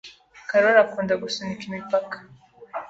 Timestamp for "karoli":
0.49-0.79